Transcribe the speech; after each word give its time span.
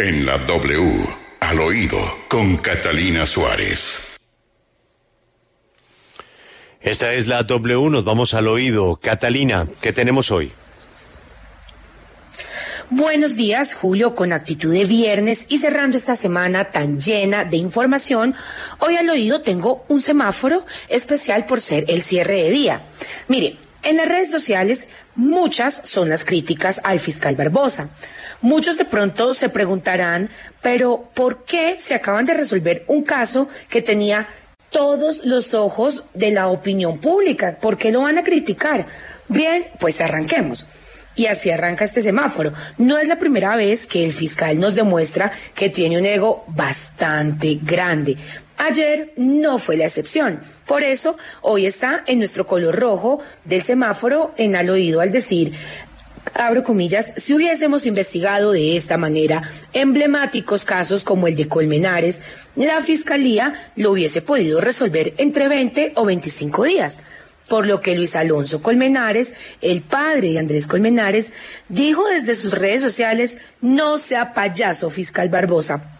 En 0.00 0.24
la 0.24 0.38
W, 0.38 1.00
al 1.40 1.58
oído, 1.58 1.98
con 2.28 2.58
Catalina 2.58 3.26
Suárez. 3.26 4.16
Esta 6.80 7.14
es 7.14 7.26
la 7.26 7.42
W, 7.42 7.90
nos 7.90 8.04
vamos 8.04 8.32
al 8.32 8.46
oído. 8.46 8.94
Catalina, 8.94 9.66
¿qué 9.82 9.92
tenemos 9.92 10.30
hoy? 10.30 10.52
Buenos 12.90 13.34
días, 13.34 13.74
Julio, 13.74 14.14
con 14.14 14.32
actitud 14.32 14.72
de 14.72 14.84
viernes 14.84 15.46
y 15.48 15.58
cerrando 15.58 15.96
esta 15.96 16.14
semana 16.14 16.70
tan 16.70 17.00
llena 17.00 17.44
de 17.44 17.56
información, 17.56 18.36
hoy 18.78 18.94
al 18.94 19.10
oído 19.10 19.40
tengo 19.40 19.84
un 19.88 20.00
semáforo 20.00 20.64
especial 20.88 21.44
por 21.44 21.60
ser 21.60 21.86
el 21.88 22.02
cierre 22.02 22.44
de 22.44 22.50
día. 22.50 22.82
Mire, 23.26 23.58
en 23.82 23.96
las 23.96 24.08
redes 24.08 24.30
sociales 24.30 24.86
muchas 25.14 25.80
son 25.84 26.08
las 26.08 26.24
críticas 26.24 26.80
al 26.84 27.00
fiscal 27.00 27.36
Barbosa. 27.36 27.90
Muchos 28.40 28.78
de 28.78 28.84
pronto 28.84 29.34
se 29.34 29.48
preguntarán, 29.48 30.30
pero 30.62 31.10
¿por 31.14 31.44
qué 31.44 31.76
se 31.78 31.94
acaban 31.94 32.24
de 32.24 32.34
resolver 32.34 32.84
un 32.86 33.02
caso 33.02 33.48
que 33.68 33.82
tenía 33.82 34.28
todos 34.70 35.24
los 35.24 35.54
ojos 35.54 36.04
de 36.14 36.30
la 36.30 36.48
opinión 36.48 36.98
pública? 36.98 37.58
¿Por 37.60 37.76
qué 37.76 37.90
lo 37.90 38.02
van 38.02 38.18
a 38.18 38.24
criticar? 38.24 38.86
Bien, 39.28 39.66
pues 39.78 40.00
arranquemos. 40.00 40.66
Y 41.16 41.26
así 41.26 41.50
arranca 41.50 41.84
este 41.84 42.00
semáforo. 42.00 42.52
No 42.78 42.96
es 42.96 43.08
la 43.08 43.18
primera 43.18 43.56
vez 43.56 43.86
que 43.86 44.04
el 44.04 44.12
fiscal 44.12 44.60
nos 44.60 44.76
demuestra 44.76 45.32
que 45.54 45.68
tiene 45.68 45.98
un 45.98 46.04
ego 46.04 46.44
bastante 46.46 47.58
grande. 47.60 48.16
Ayer 48.58 49.12
no 49.16 49.60
fue 49.60 49.76
la 49.76 49.86
excepción. 49.86 50.40
Por 50.66 50.82
eso, 50.82 51.16
hoy 51.42 51.64
está 51.64 52.02
en 52.06 52.18
nuestro 52.18 52.46
color 52.46 52.74
rojo 52.76 53.20
del 53.44 53.62
semáforo 53.62 54.34
en 54.36 54.56
al 54.56 54.68
oído 54.68 55.00
al 55.00 55.12
decir, 55.12 55.52
abro 56.34 56.64
comillas, 56.64 57.12
si 57.16 57.34
hubiésemos 57.34 57.86
investigado 57.86 58.50
de 58.50 58.76
esta 58.76 58.98
manera 58.98 59.42
emblemáticos 59.72 60.64
casos 60.64 61.04
como 61.04 61.28
el 61.28 61.36
de 61.36 61.46
Colmenares, 61.46 62.20
la 62.56 62.82
Fiscalía 62.82 63.54
lo 63.76 63.92
hubiese 63.92 64.22
podido 64.22 64.60
resolver 64.60 65.14
entre 65.18 65.46
20 65.48 65.92
o 65.94 66.04
25 66.04 66.64
días. 66.64 66.98
Por 67.48 67.66
lo 67.66 67.80
que 67.80 67.94
Luis 67.94 68.14
Alonso 68.16 68.60
Colmenares, 68.60 69.32
el 69.62 69.82
padre 69.82 70.32
de 70.32 70.38
Andrés 70.40 70.66
Colmenares, 70.66 71.32
dijo 71.68 72.06
desde 72.08 72.34
sus 72.34 72.52
redes 72.52 72.82
sociales, 72.82 73.38
no 73.62 73.98
sea 73.98 74.34
payaso 74.34 74.90
fiscal 74.90 75.30
Barbosa. 75.30 75.97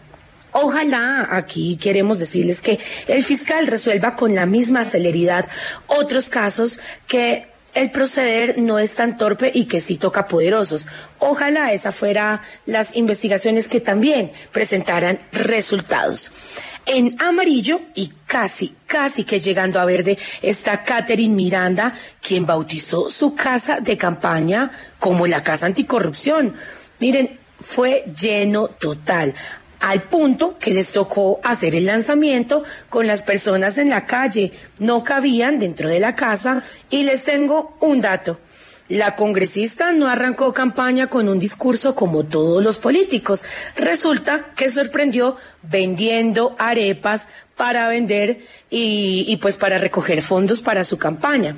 Ojalá 0.51 1.27
aquí 1.31 1.77
queremos 1.77 2.19
decirles 2.19 2.61
que 2.61 2.79
el 3.07 3.23
fiscal 3.23 3.67
resuelva 3.67 4.15
con 4.15 4.33
la 4.33 4.45
misma 4.45 4.83
celeridad 4.83 5.47
otros 5.87 6.29
casos 6.29 6.79
que 7.07 7.47
el 7.75 7.91
proceder 7.91 8.57
no 8.57 8.79
es 8.79 8.95
tan 8.95 9.17
torpe 9.17 9.51
y 9.53 9.65
que 9.65 9.81
sí 9.81 9.97
toca 9.97 10.27
poderosos. 10.27 10.87
Ojalá 11.19 11.71
esa 11.71 11.91
fuera 11.91 12.41
las 12.65 12.95
investigaciones 12.95 13.67
que 13.67 13.79
también 13.79 14.31
presentaran 14.51 15.19
resultados. 15.31 16.31
En 16.85 17.21
amarillo 17.21 17.81
y 17.93 18.11
casi, 18.25 18.73
casi 18.87 19.23
que 19.23 19.39
llegando 19.39 19.79
a 19.79 19.85
verde 19.85 20.17
está 20.41 20.81
Catherine 20.81 21.35
Miranda, 21.35 21.93
quien 22.21 22.47
bautizó 22.47 23.09
su 23.09 23.35
casa 23.35 23.79
de 23.79 23.97
campaña 23.97 24.71
como 24.97 25.27
la 25.27 25.43
casa 25.43 25.67
anticorrupción. 25.67 26.55
Miren, 26.99 27.39
fue 27.59 28.05
lleno 28.19 28.69
total 28.69 29.35
al 29.79 30.03
punto 30.03 30.57
que 30.59 30.73
les 30.73 30.91
tocó 30.91 31.39
hacer 31.43 31.75
el 31.75 31.85
lanzamiento 31.85 32.63
con 32.89 33.07
las 33.07 33.23
personas 33.23 33.77
en 33.77 33.89
la 33.89 34.05
calle. 34.05 34.51
No 34.77 35.03
cabían 35.03 35.59
dentro 35.59 35.89
de 35.89 35.99
la 35.99 36.15
casa 36.15 36.63
y 36.89 37.03
les 37.03 37.23
tengo 37.23 37.77
un 37.79 38.01
dato. 38.01 38.39
La 38.89 39.15
congresista 39.15 39.91
no 39.91 40.07
arrancó 40.07 40.51
campaña 40.51 41.07
con 41.07 41.29
un 41.29 41.37
discurso 41.37 41.93
como 41.93 42.25
todos 42.25 42.63
los 42.63 42.79
políticos. 42.79 43.45
Resulta 43.75 44.47
que 44.55 44.71
sorprendió 44.71 45.37
vendiendo 45.61 46.55
arepas 46.57 47.27
para 47.55 47.87
vender 47.87 48.39
y, 48.71 49.37
pues 49.41 49.57
para 49.57 49.77
recoger 49.77 50.23
fondos 50.23 50.63
para 50.63 50.83
su 50.83 50.97
campaña. 50.97 51.55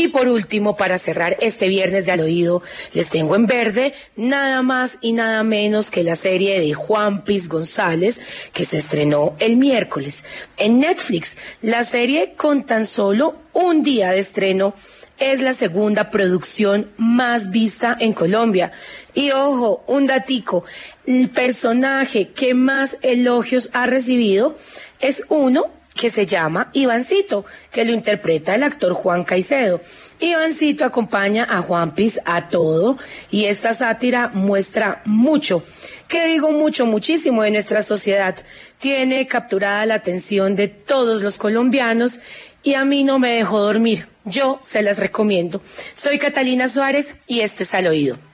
Y 0.00 0.08
por 0.08 0.28
último, 0.28 0.76
para 0.76 0.96
cerrar 0.96 1.36
este 1.42 1.68
viernes 1.68 2.06
de 2.06 2.12
al 2.12 2.20
oído, 2.20 2.62
les 2.94 3.10
tengo 3.10 3.36
en 3.36 3.44
verde 3.44 3.92
nada 4.16 4.62
más 4.62 4.96
y 5.02 5.12
nada 5.12 5.42
menos 5.42 5.90
que 5.90 6.02
la 6.02 6.16
serie 6.16 6.58
de 6.58 6.72
Juan 6.72 7.22
Piz 7.22 7.50
González 7.50 8.18
que 8.54 8.64
se 8.64 8.78
estrenó 8.78 9.36
el 9.40 9.58
miércoles 9.58 10.24
en 10.56 10.80
Netflix. 10.80 11.36
La 11.60 11.84
serie 11.84 12.32
con 12.34 12.64
tan 12.64 12.86
solo 12.86 13.36
un 13.52 13.82
día 13.82 14.12
de 14.12 14.20
estreno 14.20 14.72
es 15.18 15.42
la 15.42 15.52
segunda 15.52 16.08
producción 16.08 16.88
más 16.96 17.50
vista 17.50 17.94
en 18.00 18.14
Colombia. 18.14 18.72
Y 19.12 19.32
ojo, 19.32 19.84
un 19.86 20.06
datico, 20.06 20.64
el 21.04 21.28
personaje 21.28 22.30
que 22.30 22.54
más 22.54 22.96
elogios 23.02 23.68
ha 23.74 23.84
recibido 23.84 24.56
es 24.98 25.24
uno 25.28 25.66
que 26.00 26.08
se 26.08 26.24
llama 26.24 26.70
Ivancito, 26.72 27.44
que 27.70 27.84
lo 27.84 27.92
interpreta 27.92 28.54
el 28.54 28.62
actor 28.62 28.94
Juan 28.94 29.22
Caicedo. 29.22 29.82
Ivancito 30.18 30.86
acompaña 30.86 31.46
a 31.46 31.60
Juan 31.60 31.94
Piz 31.94 32.18
a 32.24 32.48
todo 32.48 32.96
y 33.30 33.44
esta 33.44 33.74
sátira 33.74 34.30
muestra 34.32 35.02
mucho, 35.04 35.62
que 36.08 36.26
digo 36.26 36.52
mucho, 36.52 36.86
muchísimo 36.86 37.42
de 37.42 37.50
nuestra 37.50 37.82
sociedad. 37.82 38.34
Tiene 38.78 39.26
capturada 39.26 39.84
la 39.84 39.96
atención 39.96 40.54
de 40.54 40.68
todos 40.68 41.20
los 41.20 41.36
colombianos 41.36 42.20
y 42.62 42.74
a 42.74 42.86
mí 42.86 43.04
no 43.04 43.18
me 43.18 43.34
dejó 43.34 43.60
dormir. 43.60 44.06
Yo 44.24 44.58
se 44.62 44.80
las 44.80 45.00
recomiendo. 45.00 45.60
Soy 45.92 46.18
Catalina 46.18 46.70
Suárez 46.70 47.16
y 47.26 47.40
esto 47.40 47.64
es 47.64 47.74
al 47.74 47.88
oído. 47.88 48.16